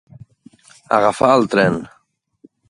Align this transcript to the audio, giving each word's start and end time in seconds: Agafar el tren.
Agafar 0.99 1.29
el 1.35 1.47
tren. 1.55 1.79